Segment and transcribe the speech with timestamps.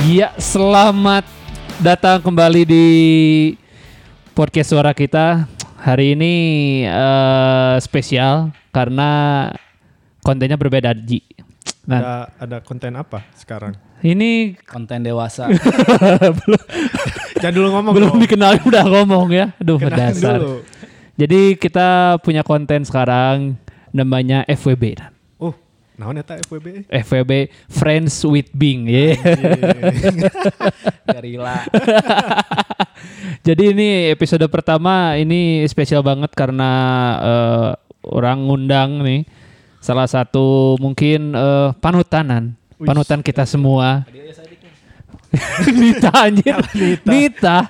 [0.00, 1.24] Iya, selamat
[1.78, 2.86] datang kembali di
[4.32, 5.44] podcast suara kita.
[5.80, 6.34] Hari ini
[6.84, 9.48] eh, spesial karena
[10.20, 11.24] kontennya berbeda, Ji.
[11.88, 13.74] Nah, Ada ada konten apa sekarang?
[14.00, 15.48] ini konten dewasa.
[17.40, 18.20] Jangan dulu ngomong belum dong.
[18.20, 19.46] dikenal udah ngomong ya.
[19.60, 20.36] Aduh, Kenalin dasar.
[20.40, 20.64] dulu.
[21.16, 23.56] Jadi kita punya konten sekarang
[23.92, 24.96] namanya FWB.
[26.00, 26.88] Naon eta FWB?
[26.88, 28.88] FWB Friends with Bing.
[28.88, 29.20] Yeah.
[31.12, 31.68] Gerila.
[33.46, 36.72] Jadi ini episode pertama ini spesial banget karena
[37.20, 37.68] eh,
[38.08, 39.28] orang ngundang nih
[39.84, 42.88] salah satu mungkin eh, panutanan, Wih.
[42.88, 44.08] panutan kita semua.
[45.84, 46.64] Nita anjir.
[47.04, 47.68] Nita.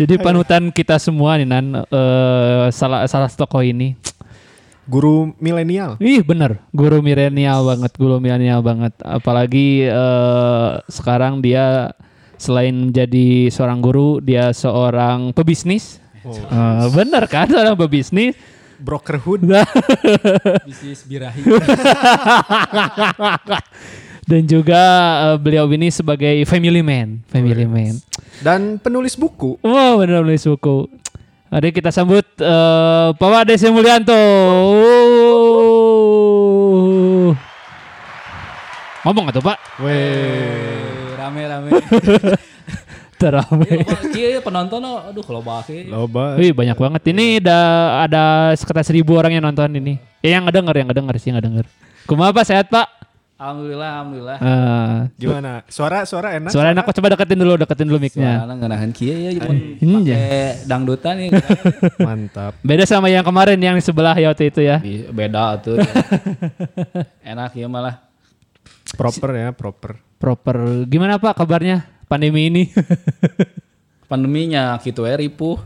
[0.00, 4.16] Jadi panutan kita semua nih Nan eh, salah salah tokoh ini.
[4.88, 6.00] Guru milenial.
[6.00, 8.96] Ih bener, guru milenial banget, guru milenial banget.
[9.04, 11.92] Apalagi eh, sekarang dia
[12.40, 16.00] selain menjadi seorang guru, dia seorang pebisnis.
[16.24, 16.32] Oh.
[16.32, 18.32] Eh, bener kan, seorang pebisnis.
[18.80, 19.44] Brokerhood.
[20.72, 21.44] Bisnis birahi.
[24.28, 24.80] Dan juga
[25.20, 28.00] eh, beliau ini sebagai family man, family man.
[28.40, 29.60] Dan penulis buku.
[29.60, 30.88] Wow, bener bener suku.
[31.48, 34.12] Mari kita sambut eh, Pak Desi Mulyanto.
[34.12, 35.48] Uh.
[39.08, 39.56] Ngomong atau Pak?
[39.80, 41.16] Weh.
[41.16, 41.72] rame rame.
[43.20, 43.82] Terame.
[44.14, 46.36] Iya penonton oh, aduh kalau bahas Loba.
[46.36, 47.16] Wih banyak banget.
[47.16, 47.60] Ini ada
[48.04, 49.96] ada sekitar seribu orang yang nonton ini.
[50.20, 51.64] Eh, yang ngedenger, yang ngedenger sih ngedenger.
[52.04, 52.97] Kumaha Pak sehat Pak?
[53.38, 54.38] Alhamdulillah alhamdulillah.
[54.42, 55.62] Eh, Gimana?
[55.70, 56.50] Suara suara enak?
[56.50, 58.42] suara enak kok coba deketin dulu, deketin dulu mic-nya.
[58.42, 59.42] Soalnya nggak nahan kia ya Iya.
[59.46, 61.30] pakai dangdutan nih.
[62.02, 62.58] Mantap.
[62.66, 64.82] Beda sama yang kemarin yang di sebelah ya waktu itu ya.
[65.14, 65.78] Beda tuh.
[67.30, 68.02] Enak ya malah.
[68.98, 70.02] Proper ya, proper.
[70.18, 70.82] Proper.
[70.90, 72.62] Gimana Pak kabarnya pandemi ini?
[74.10, 75.62] Pandeminya gitu ya ripuh.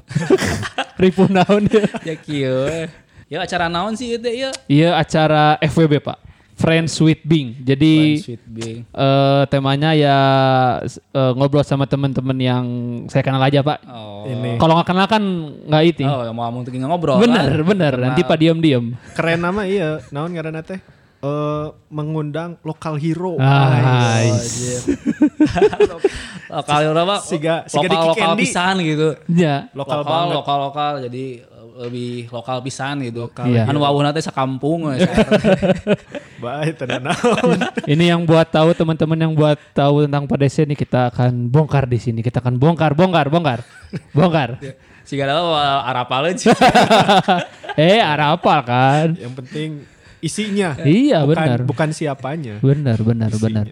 [1.01, 1.89] Ribu naon ya.
[2.05, 2.69] ya kieu.
[3.33, 4.53] Ya acara naon sih itu ya.
[4.69, 6.19] Iya acara FWB Pak.
[6.53, 7.59] Friends with Bing.
[7.61, 8.85] Jadi Bing.
[8.87, 10.19] eh, temanya ya
[10.87, 12.65] eh, ngobrol sama teman-teman yang
[13.09, 13.79] saya kenal aja Pak.
[13.89, 14.29] Oh.
[14.29, 15.23] Ini Kalau nggak kenal kan
[15.67, 16.03] nggak itu.
[16.07, 17.17] Oh, yang mau ngomong tuh ngobrol.
[17.19, 17.67] bener lah.
[17.67, 17.93] bener.
[17.99, 18.85] Nanti Pak diem-diem.
[19.17, 19.99] keren nama iya.
[20.15, 20.79] Naon ngaranna teh?
[21.23, 23.39] Eh mengundang lokal hero.
[23.39, 23.79] Ah,
[24.27, 24.91] Nice.
[26.51, 27.17] lokal apa?
[27.23, 29.09] Siga- siga lokal lokal pisan gitu.
[29.31, 29.71] Ya.
[29.73, 30.35] Lokal, lokal banget.
[30.37, 31.25] lokal lokal jadi
[31.73, 33.29] lebih lokal pisan gitu.
[33.43, 33.65] Iya.
[33.65, 34.87] Anu wawuhna teh sakampung.
[36.43, 37.59] Baik, naon.
[37.93, 42.03] Ini yang buat tahu teman-teman yang buat tahu tentang Padese nih kita akan bongkar di
[42.03, 42.21] sini.
[42.21, 43.61] Kita akan bongkar, bongkar, bongkar,
[44.11, 44.59] bongkar.
[45.03, 45.39] Siga da
[45.87, 46.51] arapaleun sih.
[47.79, 49.15] eh, ada apa kan?
[49.15, 49.69] Yang penting
[50.19, 50.79] isinya.
[50.83, 51.59] Iya, bukan, benar.
[51.67, 52.59] Bukan siapanya.
[52.63, 53.43] Benar, benar, Isinya.
[53.47, 53.67] benar.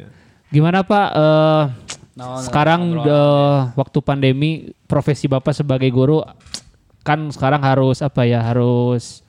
[0.50, 1.08] Gimana Pak?
[1.14, 1.64] eh,
[2.18, 3.06] Naon, sekarang ngobrol.
[3.06, 4.50] eh, waktu pandemi
[4.90, 6.22] profesi Bapak sebagai guru
[7.10, 8.38] kan sekarang harus apa ya?
[8.40, 9.26] Harus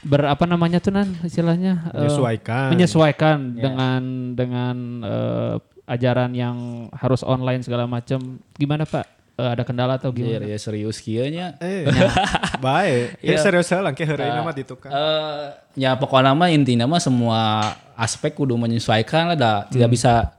[0.00, 2.66] ber apa namanya tuh nan istilahnya Eh, Menyesuaikan.
[2.72, 3.62] menyesuaikan Ya.
[3.62, 4.00] dengan
[4.32, 5.54] dengan eh,
[5.86, 6.56] ajaran yang
[6.90, 8.18] harus online segala macam.
[8.54, 9.06] Gimana Pak?
[9.36, 10.44] Eh, ada kendala atau Iya, gimana?
[10.46, 11.60] ya serius kieu nya.
[11.60, 11.84] Eh,
[12.58, 13.20] baik.
[13.20, 13.38] Ya Iya.
[13.38, 14.88] serius lah, kayak hari nama ditukar.
[14.88, 15.44] Eh,
[15.76, 17.40] ya pokoknya mah intinya mah semua
[17.94, 19.58] aspek kudu menyesuaikan lah dah.
[19.66, 20.32] Tidak bisa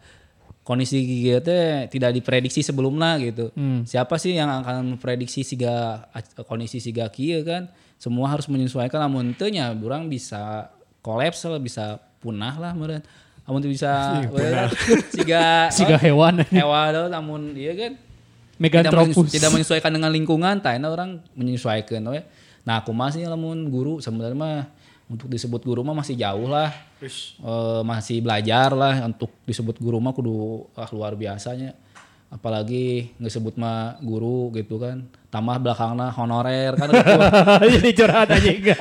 [0.68, 3.56] kondisi gitu teh tidak diprediksi sebelumnya gitu.
[3.88, 6.04] Siapa sih yang akan memprediksi siga
[6.44, 7.72] kondisi siga kieu kan?
[7.96, 10.68] Semua harus menyesuaikan lamun teu nya urang bisa
[11.00, 13.00] kolaps lah bisa punah lah meureun.
[13.48, 13.90] Lamun teu bisa
[14.28, 14.68] meureun,
[15.16, 19.16] siga Siga hewan hewan lah, lamun iya kan tidak, Meganthropus.
[19.16, 22.22] menyesu- tidak menyesuaikan dengan lingkungan tanya orang menyesuaikan we.
[22.68, 24.66] nah aku masih lamun guru sebenarnya mah
[25.08, 26.72] untuk disebut guru mah masih jauh lah.
[27.00, 29.08] Eh, masih belajar lah.
[29.08, 31.72] Untuk disebut guru mah kudu ah, luar biasanya.
[32.28, 35.08] Apalagi disebut mah guru gitu kan.
[35.28, 36.88] Tambah belakangnya honorer kan
[37.76, 38.80] Jadi curhat aja enggak.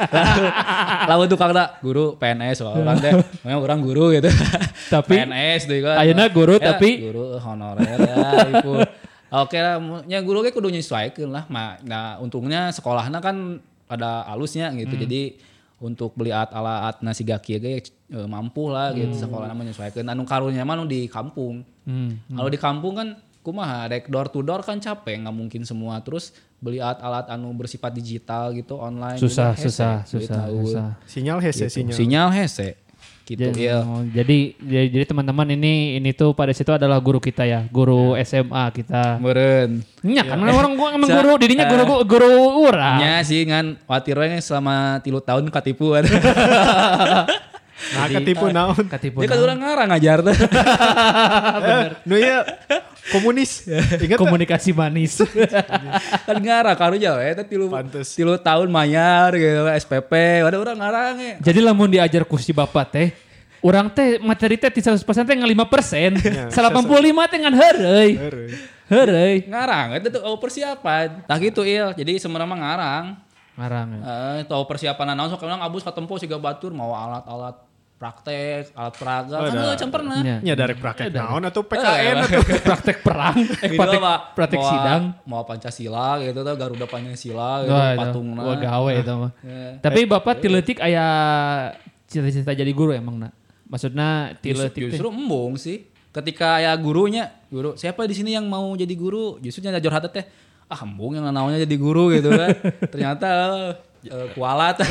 [1.11, 3.15] lalu tukang tak guru PNS lah orang teh.
[3.47, 4.27] Memang orang guru gitu.
[4.95, 5.95] Tapi, PNS deh kan.
[6.03, 8.73] ayeuna guru, Ya, tapi- guru honorer ya itu
[9.27, 11.45] oke lah nya guru kayak kudu nyesuaikan lah.
[11.83, 14.95] Nah untungnya sekolahnya kan ada alusnya gitu.
[14.95, 15.03] Hmm.
[15.07, 15.23] jadi
[15.79, 17.83] untuk beli alat-alat nasi gaki ge eh,
[18.25, 22.19] mampu lah gitu sekolahnya menyesuaikan anu karunya mah nu di kampung Hmm.
[22.29, 23.09] kalau di kampung kan
[23.41, 27.93] kumaha rek door to door kan capek nggak mungkin semua terus beli alat-alat anu bersifat
[27.93, 30.19] digital gitu online Susah, juga hese, susah, gitu.
[30.19, 30.89] susah, susah.
[31.07, 31.75] Sinyal hese Gitu.
[31.77, 31.95] sinyal.
[31.95, 32.69] sinyal hese
[33.27, 33.51] gitu.
[33.51, 37.67] Jadi, oh, jadi jadi, jadi teman-teman ini ini tuh pada situ adalah guru kita ya,
[37.67, 39.19] guru SMA kita.
[39.19, 42.33] meren Nya kan orang gua emang guru, didinya guru guru, guru
[42.71, 43.03] urang.
[43.03, 45.91] nya sih kan watir we selama tilu tahun katipu
[47.77, 48.85] Nah, ketipu naon.
[48.89, 50.37] Katipu Dia kan orang ngarang ngajar tuh.
[51.67, 52.41] Eh, Nu ieu
[53.13, 53.69] komunis.
[54.05, 55.21] Ingat komunikasi manis.
[56.27, 58.17] kan ngarang karunya we teh tilu Pantes.
[58.17, 60.13] tilu tahun mayar gitu SPP
[60.43, 61.35] ada orang ngarang ya.
[61.53, 63.09] Jadi lamun diajar ku si bapak teh,
[63.63, 66.11] orang teh materi teh di 100% teh ngan 5 persen,
[66.51, 67.55] 85 teh ngan.
[67.55, 68.11] Heureuy.
[68.87, 69.37] Heureuy.
[69.51, 71.27] Ngarang itu tuh oh, persiapan.
[71.27, 71.91] Nah gitu il.
[71.95, 73.05] Jadi sebenarnya mah ngarang.
[73.57, 73.89] Ngarang.
[73.91, 74.01] ya.
[74.37, 77.57] Eh, tahu persiapan naon sok emang abus katempo siga batur mau alat-alat
[77.97, 79.61] praktek, alat peraga kan Ada.
[79.63, 80.21] lu can pernah.
[80.21, 80.37] Nya.
[80.39, 84.61] Nya dari praktek naon atau Eh, PKN atau praktek perang, eh, Gitu praktek, mah, praktek
[84.61, 85.03] mau- sidang.
[85.25, 87.97] Mau Pancasila gitu tuh Garuda Pancasila gitu itu.
[87.99, 88.43] patungna.
[88.43, 89.31] Wah, gawe itu mah.
[89.41, 89.69] Ya.
[89.81, 91.07] Tapi bapak tiletik aya
[92.05, 93.33] cita-cita jadi guru emang nak.
[93.67, 94.91] Maksudnya tiletik teh.
[94.93, 95.89] justru embung sih.
[96.13, 99.37] Ketika ya gurunya, guru siapa di sini yang mau jadi guru?
[99.37, 100.25] Justru nya jor hati teh,
[100.67, 102.51] ah embung yang namanya jadi guru gitu kan.
[102.93, 103.29] Ternyata
[104.03, 104.83] eh, kualat.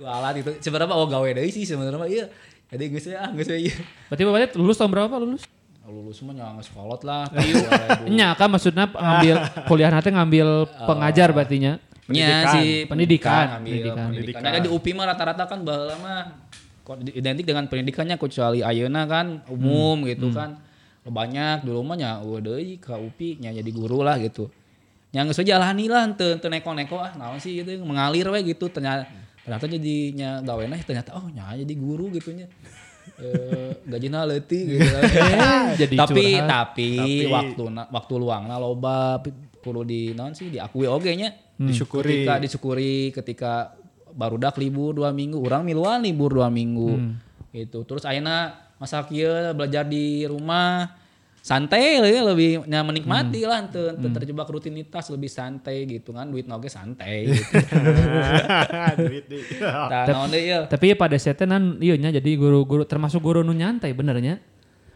[0.00, 2.26] kualat itu sebenarnya oh gawe deui sih sebenarnya iya.
[2.70, 3.76] Jadi geus we, ah geus we, iya.
[4.06, 5.42] Berarti bapaknya lulus tahun berapa lulus?
[5.90, 7.26] Lulus mah nyawa sekolot lah.
[7.34, 8.06] Iya.
[8.06, 9.36] Nya kan maksudnya ngambil
[9.66, 10.48] kuliah nanti ngambil
[10.86, 11.82] pengajar berartinya.
[12.10, 12.54] Nya Pendidikan.
[12.54, 13.46] si Pendidikan.
[13.58, 14.06] ngambil Pendidikan.
[14.14, 14.42] pendidikan.
[14.46, 16.22] Ada di UPI mah rata-rata kan baheula mah
[17.14, 20.58] identik dengan pendidikannya kecuali ayeuna kan umum gitu kan.
[21.00, 24.52] Banyak dulu mah nya eueuh deui ka UPI nya jadi guru lah gitu.
[25.10, 29.08] Nya geus jalani lah teu teu neko-neko ah naon sih gitu mengalir we gitu ternyata
[29.42, 32.46] ternyata jadinya gawena ternyata oh nya jadi guru gitu nya.
[33.20, 35.02] Eh gajina leutik gitu lah.
[35.12, 36.48] Eh, jadi tapi, curhat.
[36.48, 39.20] tapi Tapi- waktu waktu luangna loba
[39.60, 42.24] kudu di naon sih diakui oge nya disyukuri.
[42.24, 43.52] ketika disyukuri ketika
[44.16, 46.96] barudak libur dua minggu orang miluan libur dua minggu
[47.52, 50.96] itu terus ayeuna masa kieu belajar di rumah
[51.40, 56.28] santai lah ya, lebih nya menikmati lah teu teu terjebak rutinitas lebih santai gitu kan
[56.28, 57.60] duit oge santai gitu.
[59.00, 60.60] Duit ieu?
[60.72, 64.40] Tapi ya pada setenan iya nya jadi guru-guru termasuk guru nu nyantai benernya.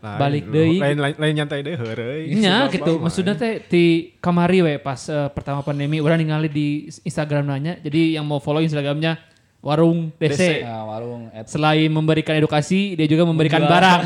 [0.05, 0.53] Lain, Balik lu.
[0.53, 0.77] deui.
[0.77, 2.37] Lain lain, lain nyantai deh heureuy.
[2.37, 3.01] Nya gitu.
[3.01, 7.81] Bapak Maksudnya teh di kamari we pas eh, pertama pandemi urang ningali di Instagram nanya.
[7.81, 9.17] Jadi yang mau follow Instagramnya
[9.65, 10.61] warung DC.
[10.61, 13.73] Nah, warung et Selain memberikan edukasi, dia juga memberikan Jual.
[13.73, 14.03] barang.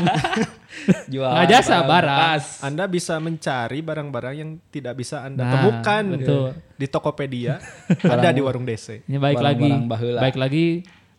[1.13, 2.19] jual Nggak jasa, barang.
[2.39, 2.39] mah.
[2.63, 6.47] Anda bisa mencari barang-barang yang tidak bisa Anda Nah, temukan betul.
[6.73, 7.59] di Tokopedia,
[8.07, 9.03] ada di warung DC.
[9.03, 9.67] Ini baik lagi.
[9.67, 10.19] Barang-barang baheula.
[10.19, 10.67] Baik lagi.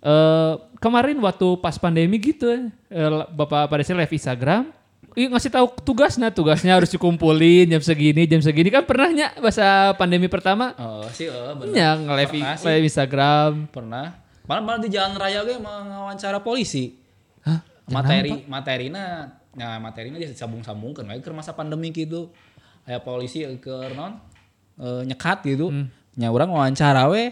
[0.00, 2.70] eh kemarin waktu pas pandemi gitu eh,
[3.28, 4.72] Bapak pada saya live Instagram
[5.12, 10.24] Ih, ngasih tahu tugasnya, tugasnya harus dikumpulin jam segini, jam segini kan pernahnya bahasa pandemi
[10.24, 11.74] pertama Oh, sih eh bener.
[11.74, 13.66] nya nge-live Instagram.
[13.68, 14.29] Pernah.
[14.50, 16.98] Malah malah di jalan raya gue wawancara polisi.
[17.46, 17.62] Hah?
[17.86, 22.34] Materi materina nah materina dia sambung-sambungkan we ke masa pandemi gitu.
[22.82, 24.18] Aya polisi ke non
[24.74, 25.70] eh, nyekat gitu.
[25.70, 25.86] Hmm.
[26.18, 27.30] Nya urang wawancara we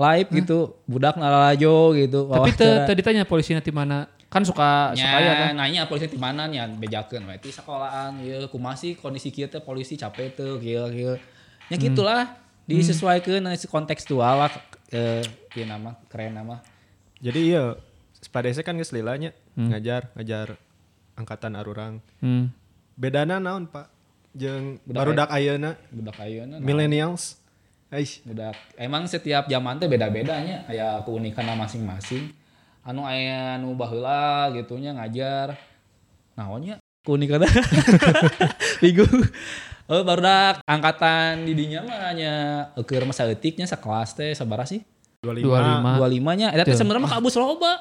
[0.00, 0.80] live gitu.
[0.88, 2.32] Budak nalalajo gitu.
[2.32, 2.88] Tapi te- wawancara.
[2.88, 4.08] tadi tanya polisi nanti mana?
[4.32, 5.52] Kan suka Nya, suka ya kan.
[5.54, 9.60] nanya polisi di mana nya bejakeun we ti sekolahan ieu kumaha sih kondisi kieu teh
[9.60, 11.14] polisi capek teu kieu kieu.
[11.68, 11.84] Ya Hmm.
[11.92, 12.24] gitulah
[12.64, 13.68] disesuaikan hmm.
[13.68, 14.50] kontekstual lah
[14.94, 15.26] ke
[15.58, 16.62] ieu nama keren nama.
[17.18, 17.74] Jadi iya,
[18.30, 20.54] pada DC kan geus lilanya ngajar, ngajar
[21.18, 21.98] angkatan arurang.
[22.22, 22.54] Hmm.
[22.94, 23.90] Bedana naon, Pak?
[24.38, 27.42] Jeung Budak barudak ayeuna budak ayeuna nah, millennials.
[27.90, 32.34] Aish, budak emang setiap zaman teh beda-bedanya aya keunikan masing-masing
[32.82, 35.54] anu aya anu baheula gitunya ngajar
[36.34, 37.46] naonnya keunikan
[38.82, 39.22] bingung
[39.84, 42.34] Oh, barudak angkatan di dinya mah nya
[42.88, 44.80] keur masa etiknya sakelas teh sabaraha sih.
[45.20, 45.44] 25.
[45.44, 46.24] 25.
[46.24, 47.72] 25 nya eta teh sebenarnya mah kabus loba.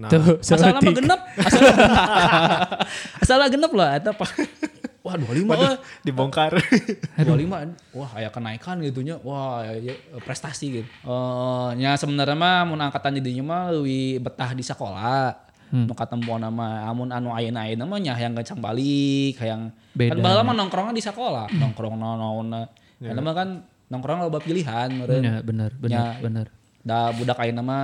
[0.00, 1.20] Nah, Tuh, Masalah mah genep?
[3.20, 4.32] Asal asal genep lah eta pas
[5.04, 5.76] wah 25 euy.
[6.00, 6.56] dibongkar.
[7.20, 9.20] 25 wah aya kenaikan gitunya.
[9.20, 10.88] Wah ya, ya, prestasi gitu.
[10.88, 15.86] Eh nya sebenarnya mah mun angkatan di dinya mah leuwih betah di sekolah Hmm.
[15.86, 20.18] nu ketemu nama amun anu ayeuna ayeuna mah nya hayang gancang balik hayang Beda.
[20.18, 22.50] kan baheula mah nongkrongnya di sekolah nongkrong naon
[22.98, 23.48] karena mah kan
[23.86, 26.06] nongkrong loba pilihan meureun Ya, benar, benar, Ya.
[26.18, 26.46] benar.
[26.82, 27.82] da budak ayeuna mah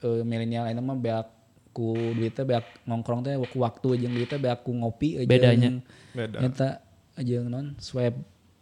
[0.00, 1.26] eh, milenial ayeuna mah beak
[1.72, 5.28] ku duit teh beak nongkrong teh ku waktu jeung duit teh beak ku ngopi aja
[5.28, 5.80] Bedanya.
[6.12, 6.36] Beda.
[6.44, 6.68] Eta
[7.16, 8.12] aja non swab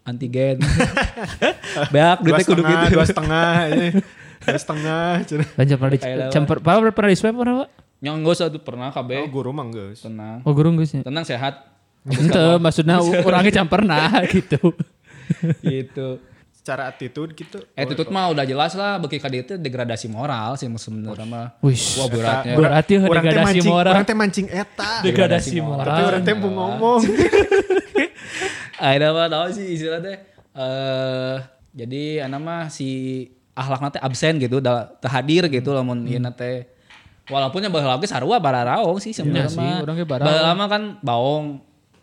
[0.06, 0.62] antigen.
[1.94, 2.94] Beak Dua duitnya kudu setengah, gitu.
[2.94, 3.88] dua setengah, ini.
[4.46, 5.10] dua setengah.
[5.26, 5.48] cenah.
[5.58, 5.98] Lanjut pernah di
[6.94, 7.89] pernah di swab pernah Pak?
[8.00, 9.28] Nyong gak usah tuh pernah Oh, kabeh.
[9.28, 10.00] guru mah geus.
[10.00, 10.40] Tenang.
[10.42, 11.02] Oh guru geus nya.
[11.02, 11.68] Tenang sehat.
[12.10, 12.96] Ente maksudnya
[13.28, 14.72] orangnya campur pernah gitu.
[15.60, 16.16] gitu.
[16.50, 17.60] Secara attitude gitu.
[17.72, 21.46] Attitude mah udah jelas lah bagi ka dieu teh degradasi moral sih sebenarnya mah.
[21.60, 22.54] Wih, Wah beratnya.
[22.54, 23.92] Berarti Urang teh degradasi mancing- moral.
[23.92, 24.92] Urang teh mancing eta.
[25.00, 25.96] Degradasi Tapi moral.
[26.06, 27.00] urang teh mau ngomong.
[28.76, 30.16] Ada apa tahu sih istilah teh.
[30.50, 31.36] Eh
[31.70, 32.88] jadi anak mah si
[33.52, 36.64] akhlakna teh absen gitu, da, teu hadir gitu lamun ieu teh
[37.30, 39.78] Walaupun yang baheula ge sarua bararaong sih sebenarnya Iya sih, mah.
[39.86, 40.04] orang ge.
[40.04, 41.46] Baheula mah kan baong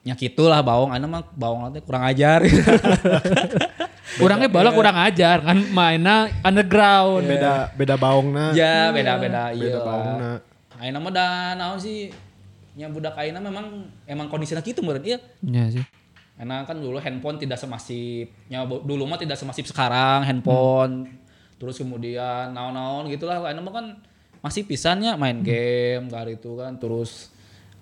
[0.08, 0.16] nya
[0.48, 2.40] lah baong anu mah baong teh kurang ajar.
[4.24, 7.28] Orangnya balak kurang ajar kan mainnya underground.
[7.28, 8.56] Beda beda baongna.
[8.56, 9.78] ya beda-beda iya.
[9.78, 10.32] Beda baongna.
[10.80, 12.08] Ayeuna mah da naon sih
[12.78, 15.20] nya budak ayeuna memang emang kondisinya gitu meureun iya.
[15.44, 15.84] Iya sih.
[16.38, 18.30] Karena kan dulu handphone tidak semasif,
[18.70, 21.10] bo- dulu mah tidak semasif sekarang handphone.
[21.58, 23.86] Terus kemudian naon-naon gitulah, ayeuna mah kan
[24.42, 27.34] masih pisannya main game hari itu kan terus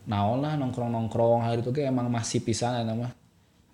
[0.05, 3.11] naon lah nongkrong-nongkrong hari itu ge emang masih pisan ayeuna mah.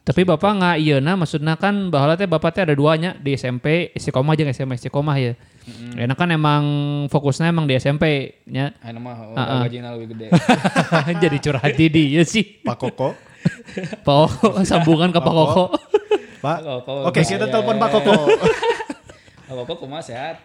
[0.02, 3.94] Tapi bapak nggak iya nah maksudnya kan bahwa teh bapak teh ada duanya di SMP
[3.94, 5.34] istiqomah aja SMA istiqomah ya.
[5.94, 6.64] Enak kan emang
[7.12, 8.74] fokusnya emang di SMP nya.
[8.82, 9.62] Ayeuna mah oh, ah.
[9.68, 10.28] gajinya lebih gede.
[11.24, 12.66] Jadi curhat di dia sih.
[12.66, 13.14] Pak Koko.
[14.06, 15.66] Pak sambungan ke Pak Koko.
[16.42, 16.58] Pak.
[16.66, 16.94] Pak Koko.
[17.06, 17.94] Oke, kita Ya, telepon ya, Pak ya.
[17.94, 18.14] Koko.
[19.52, 20.40] Apa kumaha sehat?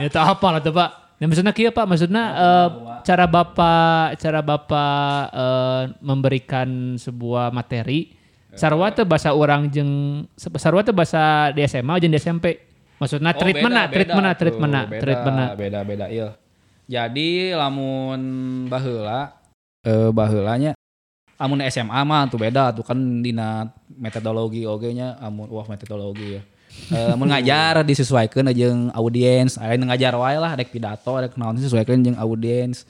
[0.00, 1.05] Ya tak apa lah tuh Pak.
[1.16, 2.68] Ya, maksudnya kia Pak, maksudnya eh,
[3.00, 8.12] cara Bapak cara Bapak eh, memberikan sebuah materi
[8.56, 12.60] sarwa teh bahasa orang jeung sarwa teh bahasa di SMA jeung di SMP.
[12.96, 15.46] Maksudnya Oh, treatment na, treatment na, treatment na, treatment na.
[15.52, 16.32] Beda, beda, iya.
[16.88, 18.20] Jadi lamun
[18.70, 19.36] baheula
[19.86, 20.72] eh baheulanya
[21.36, 26.42] amun SMA mah tuh beda tuh kan dina metodologi oge nya amun wah metodologi ya.
[26.86, 31.98] Eh mun ngajar disesuaikan jeung audiens, nu ngajar wae lah rek pidato rek naon disesuaikan
[31.98, 32.86] jeung audiens.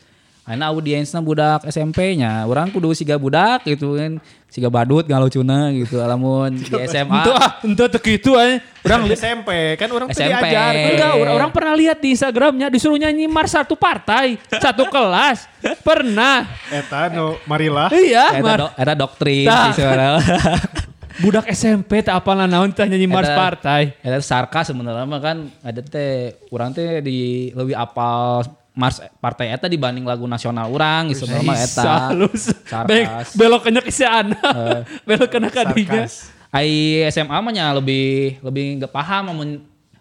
[0.47, 6.55] Ayeuna audiensna budak SMP-nya, urang kudu siga budak gitu kan, siga badut ngalucuna gitu alamun
[6.55, 7.19] di SMA.
[7.19, 8.63] Itu ah, itu tuh gitu aja.
[8.87, 10.47] Orang SMP kan orang SMP.
[10.47, 10.71] diajar.
[10.71, 15.51] Enggak, orang, orang pernah lihat di Instagramnya disuruh nyanyi mar satu partai, satu kelas.
[15.83, 16.47] Pernah.
[16.71, 17.91] Eta no Marila.
[17.91, 18.59] Iya, Eta, mar.
[18.63, 19.51] do, eta doktrin.
[21.17, 23.97] Budak SMP tak apa lah naon teh nyanyi mars partai.
[24.05, 28.45] Eta sarkas sebenarnya mah kan ada teh urang teh di lebih apal
[28.77, 31.85] Mars partai eta dibanding lagu nasional urang gitu sebenarnya mah eta.
[31.89, 32.43] Salus.
[32.69, 33.33] Sarkas.
[33.33, 34.85] belok kena ke si Ana.
[35.09, 36.05] belok kena kadinya.
[36.05, 36.29] Sarkas.
[36.53, 39.51] Ai SMA mah nya lebih lebih nggak paham mun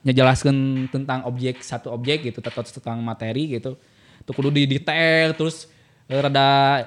[0.03, 3.79] nyejelaskeun tentang objek satu objek gitu atau tentang materi gitu.
[4.27, 5.71] Tuh kudu di detail terus
[6.11, 6.83] eh, rada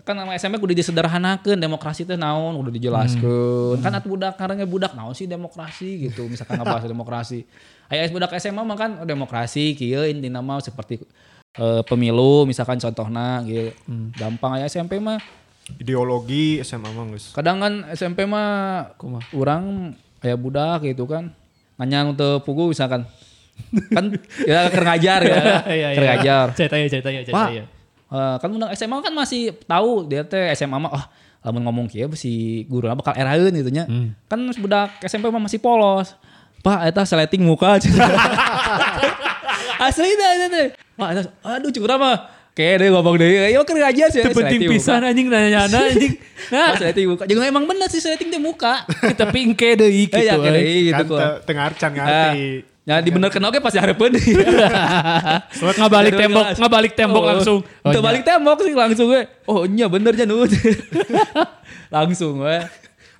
[0.00, 2.56] kan nama SMP kudu disederhanakeun demokrasi teh naon?
[2.56, 3.84] Udah dijelaskeun.
[3.84, 6.24] Kan atuh budak karena budak naon sih demokrasi gitu?
[6.32, 7.44] Misalkan ngebahas demokrasi.
[7.92, 11.04] Aya budak SMA mah kan oh, demokrasi kieu intina mah seperti
[11.60, 13.76] eh, pemilu misalkan contohna gitu.
[14.16, 15.20] Gampang aya SMP mah.
[15.76, 17.30] Ideologi SMA mah geus.
[17.36, 18.96] kadang kan SMP mah
[19.36, 19.92] orang
[20.24, 21.28] kayak budak gitu kan.
[21.76, 23.04] Nanya untuk pugu misalkan.
[23.92, 24.16] Kan
[24.48, 25.36] ya keur ngajar ya.
[25.68, 26.46] Iya, keur ngajar.
[26.56, 27.81] Cerita ya, cerita ya, cerita pak
[28.12, 31.04] eh, kan budak SMA kan masih tahu dia teh SMA mah oh
[31.42, 33.88] lamun ngomong kieu si guru bakal eraheun gitu nya
[34.28, 36.14] kan budak SMP mah masih polos
[36.62, 37.74] pak eta seleting muka
[39.88, 42.18] asli dah eta teh pak eta aduh curang mah
[42.52, 44.20] Kayak deh ngomong deh, ya keur ngajar sih.
[44.20, 46.20] Itu penting seleting pisan anjing nanya anjing.
[46.52, 47.24] Nah, Pas setting muka.
[47.24, 48.84] Jangan emang bener sih setting teh muka.
[49.20, 50.20] tapi engke deui gitu.
[50.20, 52.71] Ya, gitu Kan tengah arcan ngerti.
[52.82, 54.18] Ya dibenerkeun oge pasti hareupeun.
[55.54, 57.58] Surat ngabalik tembok, ngabalik tembok Oh, langsung.
[57.62, 58.02] Teu iya.
[58.02, 59.22] balik tembok sih langsung we.
[59.46, 60.18] Oh iya bener
[61.94, 62.58] langsung we.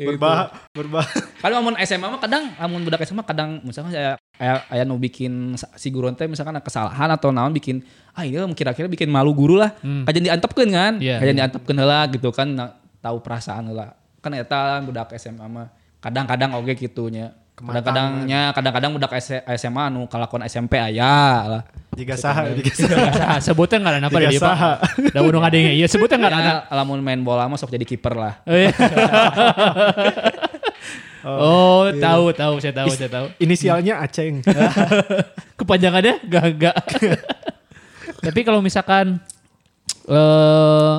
[0.03, 0.09] Gitu.
[0.09, 1.07] Berbah berbah.
[1.39, 5.55] Kalau amun SMA mah kadang amun budak SMA kadang misalkan saya aya aya nu bikin
[5.79, 9.63] si guru teh misalkan ada kesalahan atau naon bikin ah iya kira-kira bikin malu guru
[9.63, 9.79] lah.
[9.79, 10.93] Kajian diantepkeun kan?
[10.99, 12.51] Iya, Kajian diantepkeun heula gitu kan
[12.99, 13.95] tahu perasaan heula.
[14.19, 15.71] Kan eta budak SMA mah
[16.03, 17.31] kadang-kadang oge kitunya.
[17.53, 21.63] Kadang-kadangnya kadang-kadang budak S- SMA anu kalakuan SMP aya lah.
[21.93, 23.37] Jika saha, jika saha.
[23.45, 24.41] Sebutnya nggak ada apa Tiga dia.
[24.41, 24.57] Pak.
[25.13, 26.53] Da udah ada yang iya sebutnya nggak ada.
[26.67, 28.41] Ya, lamun main bola mah sok jadi kiper lah.
[28.49, 28.73] Oh, iya.
[31.23, 33.27] Oh, tahu tahu saya tahu saya tahu.
[33.39, 34.43] Inisialnya Aceng.
[35.59, 36.19] Kepanjangannya
[36.59, 36.77] gak
[38.27, 39.23] Tapi kalau misalkan
[40.11, 40.95] eh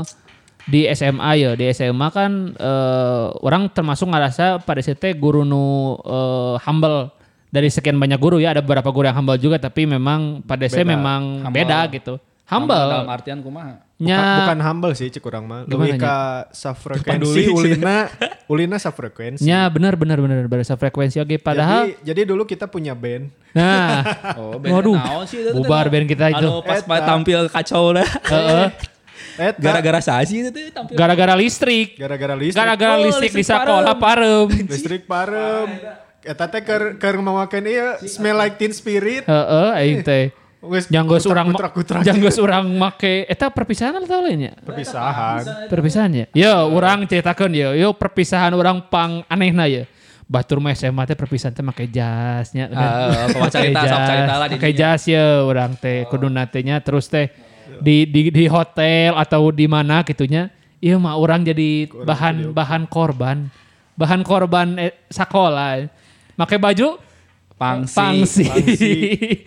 [0.63, 6.55] di SMA ya, di SMA kan eh, orang termasuk ngerasa pada situ guru nu eh,
[6.63, 7.12] humble
[7.53, 10.82] dari sekian banyak guru ya ada beberapa guru yang humble juga tapi memang pada saya
[10.82, 11.53] memang Humble.
[11.53, 12.13] beda gitu.
[12.43, 12.75] Humble.
[12.75, 13.79] Dalam artian kumaha?
[13.93, 15.63] Bukan, Nya bukan humble sih cek urang mah.
[15.63, 16.51] Lebih Peduli.
[16.51, 18.12] safrekuensi ulina
[18.51, 19.48] ulina safrekuensi.
[19.48, 23.32] nya benar benar benar benar frekuensi oke padahal jadi, jadi dulu kita punya band.
[23.55, 24.03] nah
[24.41, 26.43] Oh, Waduh, naon sih bubar band kita itu.
[26.43, 27.05] Anu pas Eta.
[27.08, 28.08] tampil kacau dah.
[29.36, 29.50] Heeh.
[29.50, 30.94] Eta Gara-gara sah sih itu teh tampil.
[30.94, 32.54] gara-gara listrik gara-gara listrik.
[32.56, 35.68] gara-gara Oh, listrik di listrik sekolah parem listrik parem.
[36.22, 39.24] Eta teh keur keur ngomongkeun ieu smell like teen spirit.
[39.24, 40.25] heeh aing teh
[40.62, 45.68] Wes Janggos orang kutrak janggos orang make eta perpisahan atau lainnya perpisahan.
[45.68, 49.84] perpisahannya ya orang ceritakan ya yo perpisahan orang pang anehna ya
[50.24, 54.56] Batur mah SMA teh perpisahan teh make jasnya Ah, kumaha carita, sok carita lah di
[54.56, 54.72] dinya.
[54.72, 57.28] jas ya orang teh kudu natenya terus teh
[57.84, 60.48] di di di hotel atau di mana gitunya
[60.80, 63.52] iya mah orang jadi bahan bahan korban
[64.00, 65.92] bahan korban eh, sekolah
[66.40, 66.98] pakai baju
[67.54, 67.96] Pangsi.
[67.96, 68.50] pangsi,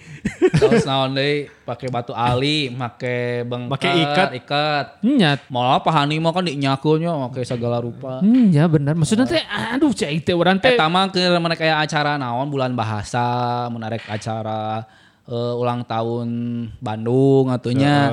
[0.63, 4.29] Terus naon deui pakai batu ali, make bengket, Make ikat.
[4.41, 4.87] ikat.
[5.05, 8.25] nyat Malah pahani mah kan dinyakunya make segala rupa.
[8.25, 8.97] Hmm, ya benar.
[8.97, 12.73] Maksudnya teh aduh cai teh orang teh Eta mah keur mana kayak acara naon bulan
[12.73, 14.87] bahasa, menarik acara
[15.27, 16.29] eh, ulang tahun
[16.79, 18.11] Bandung atunya.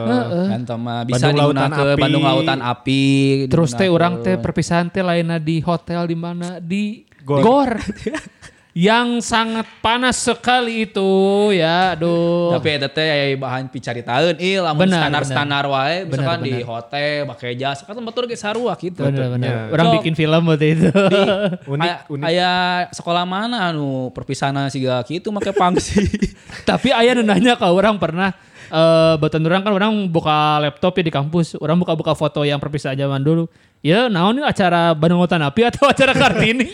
[0.50, 2.02] Kan mah bisa Bandung Lautan digunakan Api.
[2.02, 3.04] Bandung Lautan Api.
[3.50, 7.42] terus teh orang teh perpisahan teh lainnya di hotel di mana di Gor.
[7.42, 7.72] gor.
[8.74, 11.06] yang sangat panas sekali itu
[11.54, 16.82] ya aduh Tapi eta teh aya bahan picaritaeun ieu lamun standar-standar wae misalkan di benar.
[16.82, 19.06] hotel pakai jas kan betul ge sarua gitu.
[19.06, 19.58] bener bener Ya.
[19.70, 20.90] orang So, bikin film waktu itu
[21.70, 22.26] Unik, Aya, unik.
[22.26, 22.52] aya
[22.90, 26.10] sekolah mana anu perpisahan siga gitu make pangsi.
[26.70, 28.34] tapi ayah nanya ke orang pernah
[28.66, 32.98] eh batan orang kan orang buka laptop ya di kampus orang buka-buka foto yang perpisahan
[32.98, 33.46] zaman dulu
[33.84, 36.72] ya naon ini acara Bandung Lautan Api atau acara Kartini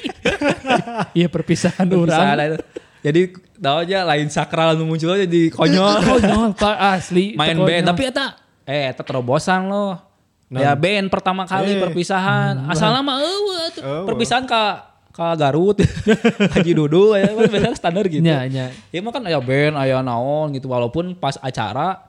[1.18, 2.58] iya perpisahan Perpisahan orang itu.
[3.00, 3.22] Jadi
[3.56, 6.04] tahu aja lain sakral anu muncul aja di konyol.
[6.12, 7.90] konyol pak asli Main itu band konyol.
[7.90, 8.26] tapi eta
[8.64, 9.96] eh eta terobosan loh.
[10.50, 11.80] Ya band pertama kali Eh.
[11.80, 12.68] perpisahan.
[12.68, 13.82] Asalnya mah eueuh atuh.
[13.82, 14.06] Eueuh.
[14.06, 15.80] perpisahan ka ka Garut.
[16.52, 18.20] Haji Dudu ya biasanya standar gitu.
[18.20, 18.68] Nya, nya.
[18.90, 22.09] Ya mah kan aya band, aya naon gitu walaupun pas acara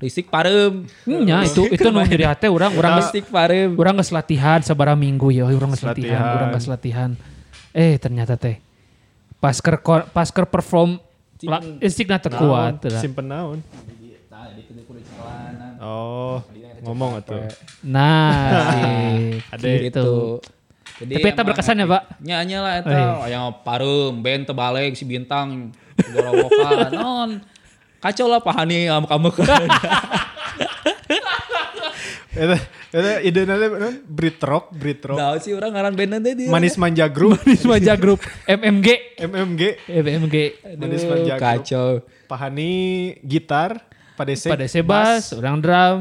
[0.00, 0.88] risik parem.
[1.04, 3.76] Nya itu itu nu jadi hati orang orang geus risik parem.
[3.76, 7.10] orang geus latihan sabaraha minggu ya orang geus latihan orang geus latihan
[7.76, 8.56] eh ternyata teh
[9.38, 9.76] pas ker
[10.10, 10.96] pas ker perform
[11.44, 12.98] la, istikna teu kuat teu da.
[12.98, 13.60] Simpen naon.
[15.80, 16.44] Oh,
[16.84, 17.40] ngomong atuh.
[17.80, 19.72] nah sip, Ade.
[19.88, 20.36] gitu
[21.00, 22.02] Jadi Tapi eta emang berkesan ya, Pak?
[22.20, 27.30] Nya nya lah eta aya parem band tebalik si bintang gorowokan non.
[28.00, 29.36] Kacau lah pahani amuk-amuk.
[32.30, 32.56] Eta
[32.96, 33.66] eta ide nanti
[34.02, 35.18] Brit Rock, Brit Rock.
[35.18, 36.48] Tahu sih orang ngaran band nanti dia.
[36.48, 38.88] Manis Manja Group, Maja Group MMG
[39.20, 39.62] MMG.
[39.90, 40.36] MMG
[40.78, 41.44] Manis Aduh, Manja Group.
[41.44, 41.88] kacau.
[42.24, 42.72] Pahani
[43.20, 44.48] gitar, Padese.
[44.48, 45.98] pada sebas orang drum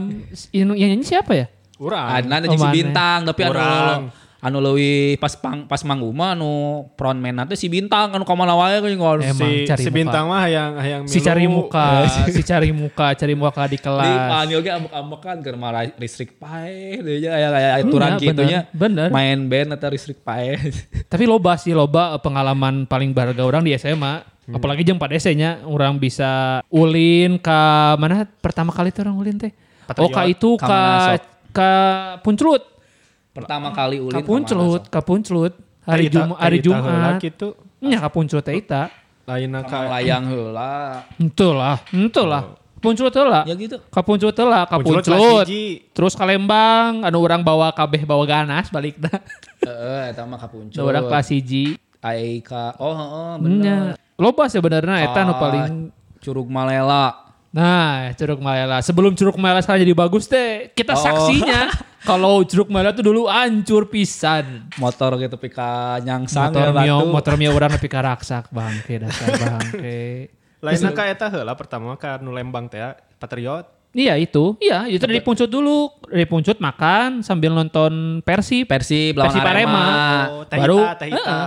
[0.54, 1.47] yang nyanyi siapa ya
[1.80, 2.12] Urang.
[2.12, 4.02] Ada Oh, si bintang tapi anu Orang.
[4.39, 8.80] Anu leuwih pas pang, pas manggung mah anu frontman nanti si bintang anu kamana wae
[8.80, 9.17] kan ngol.
[9.19, 9.97] Emang si, cari si muka.
[9.99, 11.88] bintang mah yang yang si cari muka
[12.36, 16.39] si cari muka cari muka di Di kelas panggil ge amuk-amuk kan keur mah listrik
[16.39, 18.60] pae deui nya aya aya aturan Iya, kitu nya.
[18.71, 19.08] bener, bener.
[19.12, 20.56] Main band atau listrik pae.
[21.12, 24.23] Tapi loba sih loba eh, pengalaman paling berharga orang di SMA.
[24.49, 27.60] Apalagi jeng pada nya orang bisa ulin ke
[28.02, 29.52] mana pertama kali tuh orang ulin teh.
[29.52, 30.13] Oh Patriot.
[30.15, 31.21] ka itu Ka ka mana sok?
[31.54, 31.71] ka
[32.25, 32.63] Puncelut.
[33.30, 35.54] Pertama kali ulin Ka Puncelut, ka Puncelut.
[35.86, 37.18] Hari Jum hari Jumat.
[37.18, 37.54] gitu.
[37.80, 38.89] Nya ka Puncelut teh eta.
[39.26, 41.06] Lain ka layang heula.
[41.15, 42.58] Henteu lah, henteu lah.
[42.80, 43.46] Puncelut heula.
[43.46, 43.78] Ya gitu.
[43.88, 45.46] Ka Puncelut heula, ka Puncelut Puncelut.
[45.46, 45.65] kelas hiji.
[45.94, 49.22] Terus ka Lembang, anu orang bawa kabeh bawa ganas balik dah.
[49.62, 50.82] Heeh, eta mah kapuncul.
[50.82, 51.78] Orang kelas hiji.
[52.00, 53.84] Ai ka oh heeh bener.
[54.15, 55.72] Loba sebenarnya eta nu Ah, paling
[56.20, 57.29] Curug Malela.
[57.50, 58.78] Nah, Curug Malela.
[58.80, 61.02] Sebelum Curug Malela sekarang jadi bagus teh, kita Oh.
[61.02, 61.74] saksinya
[62.10, 64.70] kalau Curug Malela tuh dulu hancur pisan.
[64.78, 67.10] Motor gitu pika nyangsang Motor ya, mio, batu.
[67.10, 70.30] motor mio orang nepi ka raksak bangke dasar bangke.
[70.62, 72.84] Lain ka eta heula pertama ka nu Lembang teh
[73.18, 73.79] Patriot.
[73.89, 78.69] Iya itu, iya itu dari Puncut dulu, dari Puncut makan sambil nonton Persib.
[78.69, 79.58] Persib lawan Persib Arema.
[79.58, 79.86] Arema.
[80.30, 80.78] Oh, Teh Baru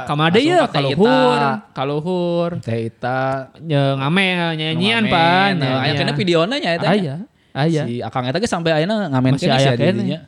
[0.02, 1.52] kamade Langsung ya ke Teh kaluhur, Ita.
[1.70, 2.50] kaluhur.
[2.58, 3.22] Teh Ita.
[3.62, 4.26] Ya, ngame
[4.58, 5.54] nyanyian pan.
[5.54, 6.82] Nah, Aya kena videona nya eta.
[6.82, 6.90] nya.
[6.90, 7.14] Aya,
[7.54, 7.82] aya.
[7.86, 9.92] Si Akang eta ge sampai ayeuna ngamen Masih kene aya sih kene.
[9.94, 10.20] didinya.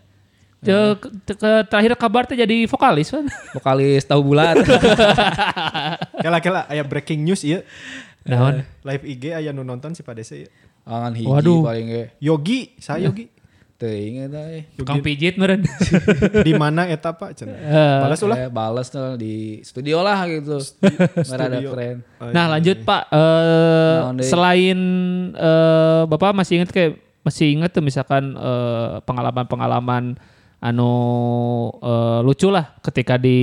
[0.64, 3.26] Ke, ke- ke- terakhir kabar teh jadi vokalis kan.
[3.52, 4.54] Vokalis tahu bulat.
[6.22, 7.42] Kela kela aya breaking news
[8.24, 8.32] ieu.
[8.32, 8.64] Naon?
[8.82, 10.50] Live IG aya nu nonton si Padese ieu.
[10.84, 11.64] Angan hiji Waduh.
[11.64, 12.04] paling ge.
[12.20, 13.32] Yogi, saya Yogi.
[13.74, 14.70] Teuing eta eh.
[14.78, 15.66] Tukang pijit meren.
[16.46, 17.34] Di mana eta Pak?
[17.34, 17.58] Cenah.
[17.58, 18.36] Eh, Balas ulah.
[18.38, 20.62] Eh, Bales tuh di studio lah gitu.
[21.26, 21.70] Merada studio.
[21.74, 21.96] keren.
[22.30, 24.22] Nah lanjut Pak, eh, deui?
[24.22, 24.78] selain
[25.34, 30.22] eh, Bapak masih ingat kayak masih ingat tuh misalkan eh, pengalaman-pengalaman
[30.62, 30.92] anu
[31.82, 33.38] eh, lucu lah ketika di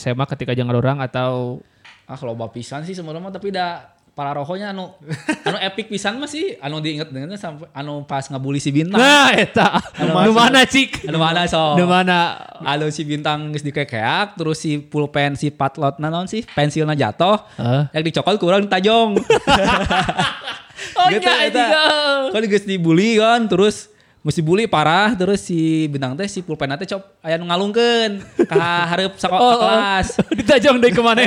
[0.00, 1.60] SMA ketika jangan orang atau
[2.06, 4.96] Ah kalau pisan sih sebenarnya mah tapi dah para rohonya anu
[5.46, 8.96] anu epic pisan mah sih anu diinget dengannya sampai anu pas ngabuli si bintang.
[8.96, 11.76] nah eta nu mana cik Anu mana so?
[11.76, 16.96] nu mana Anu si bintang geus dikekeak terus si pulpen si patlot naon sih pensilna
[16.96, 17.36] jatuh.
[17.60, 17.92] Heeh.
[17.92, 19.20] Yang dicokol kurang tajong.
[20.96, 21.64] oh Gitu, iya eta.
[21.68, 21.84] juga
[22.32, 23.92] kan geus dibully kan terus
[24.26, 28.18] mesti bully parah terus si bintang teh si pulpen teh cop aya nu ngalungkeun
[28.50, 30.08] ka hareup sako oh, ka kelas.
[30.42, 31.22] ditajong dari ke mana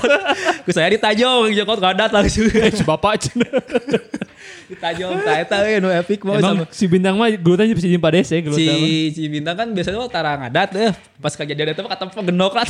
[0.68, 2.44] Ku saya ditajong jokot gadat langsung.
[2.52, 3.48] eh si bapak cenah.
[4.68, 8.02] Ditajong ta eta we nu epic mau Emang sama si bintang mah gelutan bisa jadi
[8.02, 8.68] pades ya gelutan.
[8.68, 8.76] mah.
[8.84, 12.52] si si bintang kan biasanya mah tara ngadat deh pas kejadian itu mah kata genok
[12.52, 12.66] lah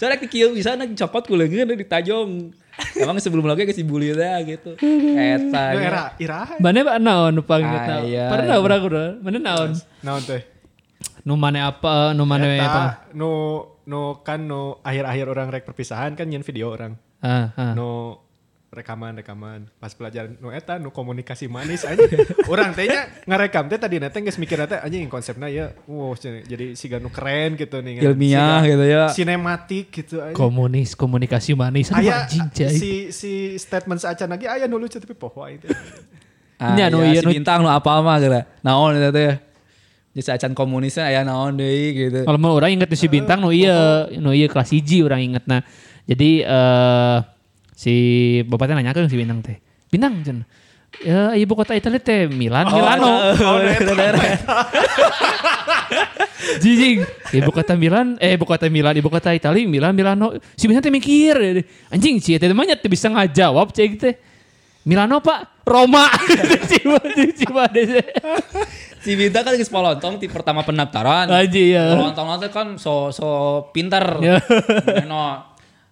[0.00, 2.54] soalnya di kieu bisa nak copot ku leungeun ditajong
[2.96, 4.74] emang sebelum lagi ke teh gitu
[5.14, 5.86] eta Nu nya.
[5.86, 6.54] era iraha.
[6.58, 8.02] Mana pak naon nu Ah, tahu.
[8.06, 8.62] iya, Pernah iya.
[8.62, 9.04] pernah kudu.
[9.20, 9.70] Mana naon?
[10.00, 10.42] Naon teh?
[11.22, 12.12] Nu mana apa?
[12.12, 12.82] Nu mana apa?
[13.12, 13.30] Nu
[13.84, 16.94] nu kan nu akhir-akhir orang rek perpisahan kan nyen video orang.
[17.20, 17.72] Ah, ah.
[17.72, 18.16] Nu
[18.70, 22.06] rekaman rekaman pas pelajaran nu eta nu komunikasi manis aja
[22.52, 27.02] orang tehnya ngarekam teh tadi nanti geus mikir teh anjing konsepnya ya wow jadi siga
[27.02, 29.04] nu keren gitu nih ilmiah gitu ya.
[29.10, 31.90] Sinematik gitu aja Komunis, komunikasi manis.
[31.90, 32.70] Aya cai.
[32.70, 35.70] si si statement seacan lagi aya nu lucu tapi poho aing teh.
[36.60, 39.34] Ah, Nya, nu iya, si nu- bintang nu apa mah gitu naon eta teh?
[40.14, 42.22] Di acan komunisnya aya naon deui gitu.
[42.22, 45.66] Kalau mau orang inget si bintang nu iya, nu iya kelas hiji orang inget nah.
[46.06, 47.18] Jadi eh
[47.80, 47.94] si
[48.44, 49.56] bapaknya nanya ke si bintang teh.
[49.88, 50.44] Bintang jen.
[51.00, 53.32] Ya ibu kota Italia teh Milan, Milano.
[53.32, 53.56] oh,
[53.96, 54.20] daerah
[56.60, 57.04] Jijing.
[57.30, 60.34] Ibu kota Milan, eh ibu kota Milan, ibu kota Italia, Milan, Milano.
[60.58, 61.36] Si Bintang teh mikir.
[61.88, 64.14] Anjing si teh mah teh bisa ngajawab cek teh.
[64.84, 66.08] Milano pak, Roma.
[66.68, 66.98] Ciba
[67.36, 68.00] ciba deh.
[69.00, 71.96] si bintang kan geus polontong di pertama pendaftaran Aji ya.
[71.96, 73.24] polontong nanti kan so so
[73.72, 74.36] pinter Ya.
[75.08, 75.49] no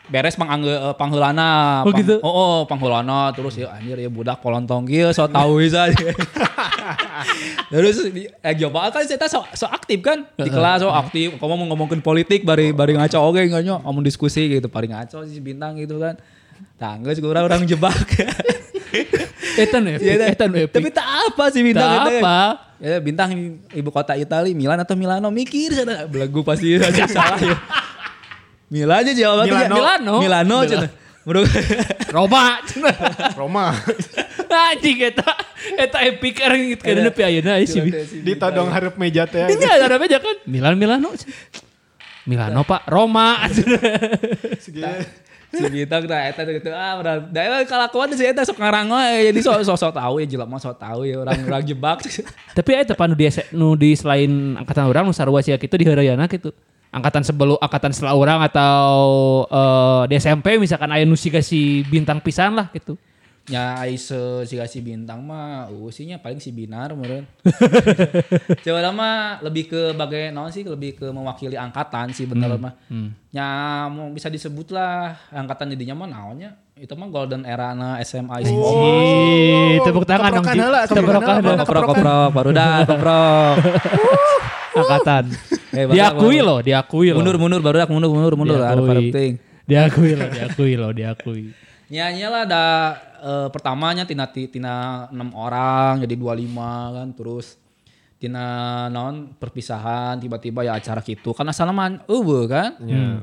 [0.08, 2.16] beres pangangge uh, pangheulana Oh, gitu?
[2.18, 5.88] oh, oh pangheulana terus ya anjir ya budak polontong kieu so tahu bisa
[7.72, 8.00] terus
[8.40, 12.00] eh coba kan saya so, so aktif kan di kelas so aktif kamu mau ngomongin
[12.00, 16.16] politik bari bari ngaco oke nggaknya ngomong diskusi gitu paling ngaco si bintang gitu kan
[16.74, 17.94] tangga juga orang orang jebak
[19.58, 20.70] Etan Iya, etan epic.
[20.70, 22.22] tapi tak apa sih bintang Tak itu.
[22.22, 22.38] apa.
[22.78, 23.30] Ya bintang
[23.68, 27.58] ibu kota Italia Milan atau Milano mikir sana belagu pasti salah ya.
[28.68, 29.74] Milan aja jawabannya Milano.
[29.76, 30.14] Milano.
[30.20, 30.90] Milano Mila- cenah.
[31.28, 31.44] Menurut
[32.08, 32.44] Roma.
[33.40, 33.64] Roma
[34.48, 35.28] Anjing eta
[35.76, 37.78] eta epic orang inget kan nepi ayeuna si
[38.24, 40.36] ditodong hareup meja teh Ini ada apa aja kan?
[40.48, 41.12] Milan Milano.
[42.24, 43.44] Milano Pak, Roma.
[44.64, 44.84] Segi-
[45.48, 47.32] si bintang nah eta gitu ah berat.
[47.32, 50.60] Da emang kalakuan sih eta sok ngarang we jadi sok sok sok tahu ya jelema
[50.60, 52.04] sok tahu ya orang orang jebak.
[52.52, 53.24] Tapi eta pan nu di
[53.56, 54.28] nu di selain
[54.60, 56.52] angkatan orang nu sarua sia kitu di Harayana gitu.
[56.88, 58.88] Angkatan sebelum angkatan setelah orang atau
[59.44, 62.96] eh, di SMP misalkan aya nu siga si bintang pisan lah gitu.
[63.48, 67.24] Ya Aise si si bintang mah usinya paling si binar meureun.
[68.64, 72.76] Coba lama lebih ke bagai naon sih lebih ke mewakili angkatan sih bener mah.
[73.32, 73.48] Ya
[73.88, 78.52] mau bisa disebut lah angkatan jadinya mah naonnya itu mah golden era na SMA isi
[78.54, 80.44] Ih, tepuk tangan dong.
[80.44, 83.56] keprokan keprokan koprok baru dah koprok.
[84.80, 85.24] Angkatan.
[85.70, 87.18] Eh, diakui loh, diakui loh.
[87.18, 88.88] Mundur mundur baru dah mundur mundur mundur ada Diakui.
[89.10, 89.32] penting.
[89.64, 91.42] Diakui loh, diakui loh, diakui.
[91.88, 92.64] Nyanyi lah ada
[93.18, 94.74] eh, pertamanya tina ti- tina
[95.08, 96.52] enam orang jadi 25
[96.94, 97.56] kan terus
[98.18, 98.44] tina
[98.88, 102.74] non perpisahan tiba-tiba ya acara gitu karena salaman eueuh kan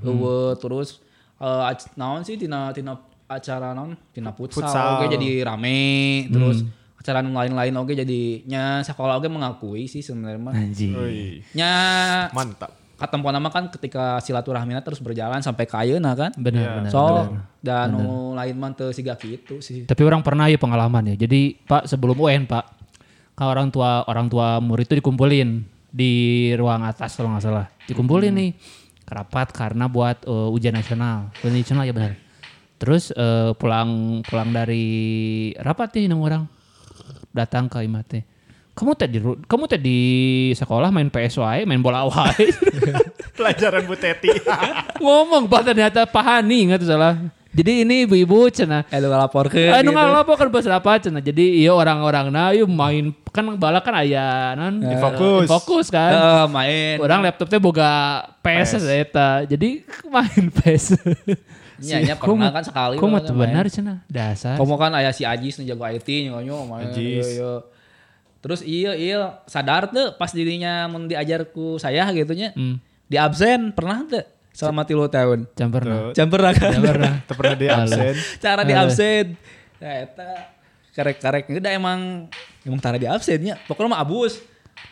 [0.01, 1.03] eueuh terus
[1.37, 4.89] eh, ac- naon sih tina tina acara non tina futsal, Futsal.
[4.97, 5.81] oke jadi rame
[6.29, 6.63] terus
[7.05, 10.53] acara nu lain-lain oke jadinya sekolah oke mengakui sih sebenarnya mah
[11.53, 11.73] nya
[12.31, 16.71] mantap katempo nama kan ketika silaturahmina terus berjalan sampai ke ayeuna kan Benar, Iya.
[16.79, 16.89] benar.
[16.89, 17.43] so benar.
[17.59, 21.15] dan nu lain mah teu siga kitu sih Tapi orang pernah ya pengalaman ya.
[21.19, 22.65] Jadi Pak sebelum UN Pak,
[23.35, 26.13] kan orang tua orang tua murid itu dikumpulin di
[26.55, 27.67] ruang atas kalau nggak salah.
[27.83, 28.49] Dikumpulin nih
[29.03, 31.35] kerapat karena buat eh, ujian nasional.
[31.43, 32.15] Ujian nasional ya benar.
[32.79, 34.85] Terus eh, pulang pulang dari
[35.59, 36.47] rapat nih enam orang
[37.35, 38.23] datang ke Imate.
[38.75, 39.99] Kamu teh di ru- kamu teh di
[40.51, 42.47] sekolah main PS wae, main bola wae.
[43.39, 44.31] pelajaran Bu Teti
[45.03, 47.15] Ngomong Pak ternyata pahani nggak tuh salah.
[47.55, 49.07] Jadi ini ibu-ibu cenah eh lu
[49.47, 51.23] ke Anu ngalapokan bahasa apa cenah.
[51.23, 55.47] Jadi iya orang-orang na yuk main kan bala kan aya non Infokus.
[55.47, 56.11] fokus kan.
[56.11, 57.91] Eh, main Orang laptopnya boga
[58.43, 59.47] PS eta.
[59.47, 60.99] Jadi main PS.
[61.77, 63.99] Nya nya pernah kan sekali Kok mah benar cenah.
[64.07, 64.55] Dasar.
[64.55, 67.03] Komo kan aya si Ajis nu jago IT nyonyo main Ajis.
[67.03, 67.53] iya, iya.
[68.39, 72.53] Terus iya iya sadar tuh pas dirinya mun diajarku saya gitu nya.
[72.53, 72.77] Hmm.
[73.05, 75.49] Di absen pernah tuh selama tilu tahun.
[75.51, 76.13] Jam pernah.
[76.13, 76.71] Jam pernah kan?
[76.71, 77.13] Jam pernah.
[77.27, 79.25] Teu pernah di absen Cara di absen.
[79.75, 80.29] Ya eta
[80.95, 82.31] karek-karek udah emang
[82.63, 83.59] emang tara di absennya.
[83.67, 84.39] Pokoknya mah abus.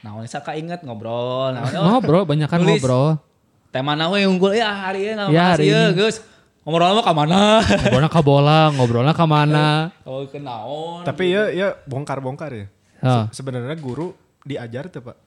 [0.04, 1.56] Nah, saka inget ngobrol.
[1.56, 3.16] Nah, Ngobrol banyak kan ngobrol.
[3.72, 5.98] tema nawe unggul ya hari ini Ya, hari ya ini.
[5.98, 6.22] Gus.
[6.64, 7.60] Ngobrol mah ka mana?
[7.60, 9.68] Ngobrolnya ke bola, ngobrolnya ke mana.
[10.08, 11.04] Oh, ke naon?
[11.04, 12.66] tapi ya ya bongkar-bongkar ya.
[13.04, 15.18] Se- sebenarnya guru diajar tuh Pak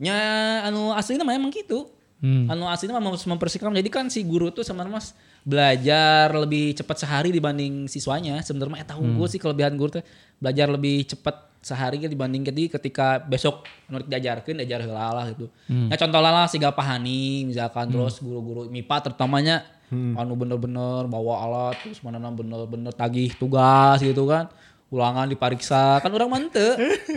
[0.00, 0.16] Nya
[0.64, 1.92] anu aslinya mah emang gitu.
[2.24, 2.48] Hmm.
[2.48, 7.02] Anu aslinya mah mem- mempersingkat jadi kan si guru tuh sebenarnya mas belajar lebih cepat
[7.02, 10.04] sehari dibanding siswanya sebenarnya eh tahu gue sih kelebihan guru tuh
[10.38, 15.46] belajar lebih cepat sehari gitu dibanding jadi ketika besok menurut diajarkan diajar heula lah gitu.
[15.70, 22.00] Ya contoh lah si Pahani misalkan terus guru-guru MIPA terutamanya anu bener-bener bawa alat terus
[22.00, 24.48] mana bener-bener tagih tugas gitu kan
[24.88, 26.64] ulangan dipariksa kan orang mante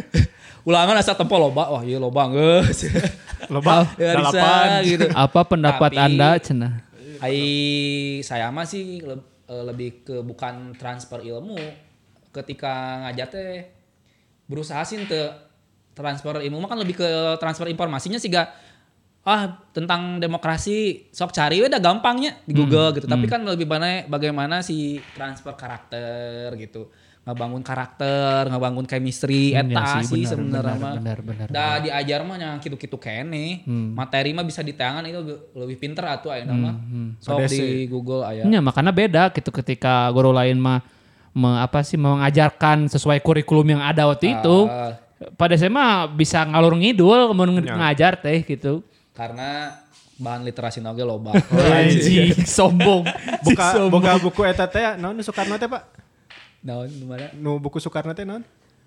[0.68, 2.88] ulangan asal tempo loba wah iya loba geus
[3.46, 4.82] Loba Ya, dalapan.
[4.82, 5.06] gitu.
[5.14, 6.74] Apa pendapat Tapi- Anda cenah?
[7.22, 7.42] Ai
[8.24, 11.56] saya mah sih le- eh, lebih ke bukan transfer ilmu.
[12.34, 13.64] Ketika ngajar teh
[14.50, 15.32] berusaha sih te
[15.96, 17.08] transfer ilmu mah kan lebih ke
[17.40, 18.52] transfer informasinya sih gak.
[19.26, 22.38] Ah tentang demokrasi sok cari udah gampangnya.
[22.46, 23.08] Di Google gitu.
[23.10, 26.92] Tapi kan lebih banyak bagaimana si transfer karakter gitu
[27.26, 30.94] ngebangun karakter ngebangun chemistry Hmm, ya eta sih, sih benar, sebenarnya benar, mah.
[30.96, 33.66] benar, benar, da diajar mah yang gitu-gitu kene.
[33.92, 36.76] Materi mah bisa di tangan itu lebih pinter atuh ayeuna mah.
[37.18, 38.46] sok Padahal di Google aya.
[38.46, 40.86] Ya, makanya beda gitu ketika guru lain mah
[41.32, 44.58] me- apa sih mengajarkan sesuai kurikulum yang ada waktu itu.
[44.66, 44.94] Ah,
[45.34, 48.86] Pada saya mah bisa ngalur ngidul kemudian ngajar teh gitu.
[49.12, 49.80] karena
[50.16, 51.32] bahan literasi oge loba.
[51.72, 53.08] Anjing, sombong.
[53.42, 55.95] Buka boga buku eta teh naon Soekarno teh Pak?
[56.66, 58.42] Naon nu mana Nu buku Soekarno teh naon?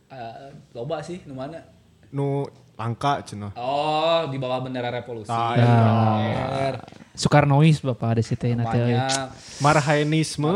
[0.08, 0.34] Eh,
[0.72, 1.62] loba sih nu mana
[2.08, 2.42] Nu
[2.74, 3.52] langka cenah.
[3.54, 6.74] oh di bawah bendera revolusi Ah, Bener.
[7.12, 8.78] Soekarnois Bapak ada situ nanti.
[8.78, 9.10] banyak
[9.60, 10.54] Marhainisme.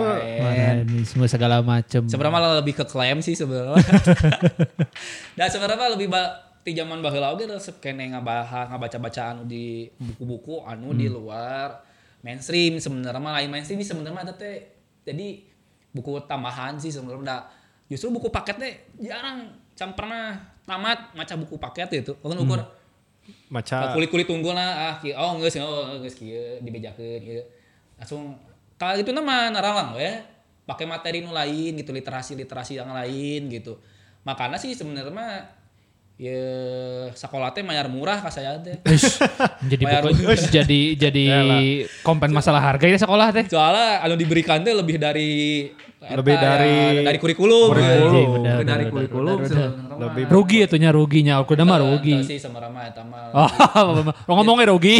[1.02, 2.02] Semua segala macam.
[2.04, 3.74] sebenarnya malah lebih ke klaim sih sebenarnya
[5.34, 6.22] dan sebenarnya lebih ba
[6.62, 11.82] di zaman baheula oge resep kene ngabahas ngabaca-baca anu di buku-buku anu di luar
[12.22, 14.70] mainstream sebenarnya mah lain mainstream sebenarnya mah ada teh
[15.02, 15.42] jadi
[15.92, 17.46] buku tambahan sih sebenarnya
[17.86, 19.52] justru buku paket teh jarang.
[19.72, 20.36] Cam pernah
[20.68, 22.12] tamat maca buku paket gitu.
[22.20, 22.60] Kan ukur.
[23.48, 23.96] Maca.
[23.96, 27.42] Kulit-kulit tunggul nah ah kieu oh geus oh geus kieu dibejakeun kieu
[27.96, 28.36] langsung
[28.76, 30.10] kalau gitu nama narawang we.
[30.62, 33.82] Pakai materi nu lain gitu literasi literasi yang lain gitu.
[34.22, 35.42] Makanya sih sebenarnya
[36.14, 36.44] ya
[37.10, 38.78] sekolah teh mayar murah ka saya teh
[39.64, 41.24] jadi Bayar buku- jadi jadi
[42.06, 43.44] kompen masalah harga ya sekolah teh.
[43.46, 45.32] soalnya anu diberikan teh lebih dari
[46.02, 48.30] Lebih eta dari- ya, dari kurikulum Kurikulum.
[48.36, 49.38] Benar, dari benar, kurikulum
[49.94, 50.22] Lebih.
[50.26, 52.18] Rugi atunya ruginya, aku udah mah rugi.
[52.26, 54.02] Sih sebenarnya mah eta mah Oh,
[54.34, 54.98] ngomongnya rugi.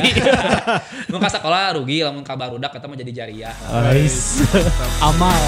[1.11, 3.55] mun ka sekolah rugi lamun ka barudak eta mah jadi jariah.
[5.03, 5.43] Amal.